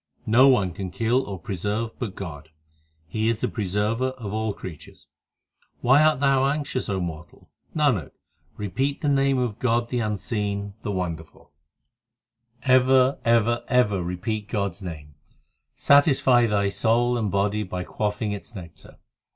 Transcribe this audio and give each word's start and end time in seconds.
No 0.25 0.47
one 0.47 0.71
can 0.73 0.89
kill 0.89 1.21
or 1.27 1.37
preserve 1.37 1.91
but 1.99 2.15
God; 2.15 2.49
He 3.07 3.29
is 3.29 3.41
the 3.41 3.47
Preserver 3.47 4.07
of 4.17 4.33
all 4.33 4.51
creatures. 4.51 5.07
Why 5.81 6.01
art 6.03 6.19
thou 6.19 6.43
anxious, 6.49 6.89
O 6.89 6.99
mortal? 6.99 7.51
Nanak, 7.75 8.09
repeat 8.57 9.01
the 9.01 9.07
name 9.07 9.37
of 9.37 9.59
God 9.59 9.89
the 9.89 9.99
unseen, 9.99 10.73
the 10.81 10.89
wonderful; 10.91 11.51
Ever, 12.63 13.19
ever, 13.23 13.63
ever 13.67 14.01
repeat 14.01 14.47
God 14.47 14.71
s 14.71 14.81
name; 14.81 15.13
Satisfy 15.75 16.47
thy 16.47 16.69
soul 16.69 17.15
and 17.15 17.29
body 17.29 17.61
by 17.61 17.83
quaffing 17.83 18.31
its 18.31 18.55
nectar. 18.55 18.97